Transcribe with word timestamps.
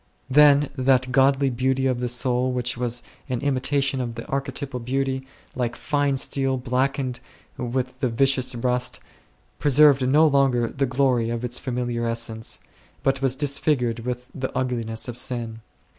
Then 0.31 0.71
that 0.75 1.11
godly 1.11 1.51
beauty 1.51 1.85
of 1.85 1.99
the 1.99 2.07
soul 2.07 2.51
which 2.51 2.75
was 2.75 3.03
an 3.29 3.39
imitation 3.41 4.01
of 4.01 4.15
the 4.15 4.23
Arche 4.23 4.51
typal 4.51 4.83
Beauty, 4.83 5.27
like 5.55 5.75
fine 5.75 6.17
steel 6.17 6.57
blackened8 6.57 7.19
with 7.59 7.99
the 7.99 8.09
vicious 8.09 8.55
rust, 8.55 8.99
preserved 9.59 10.01
no 10.09 10.25
longer 10.25 10.69
the 10.69 10.87
glory 10.87 11.29
of 11.29 11.45
its 11.45 11.59
familiar 11.59 12.03
essence, 12.07 12.59
but 13.03 13.21
was 13.21 13.35
disfigured 13.35 13.99
with 13.99 14.31
the 14.33 14.51
ugliness 14.57 15.07
of 15.07 15.17
sin. 15.17 15.59